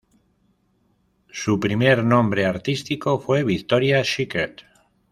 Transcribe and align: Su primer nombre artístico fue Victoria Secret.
Su 1.29 1.59
primer 1.59 2.03
nombre 2.03 2.47
artístico 2.47 3.19
fue 3.19 3.43
Victoria 3.43 4.03
Secret. 4.03 4.61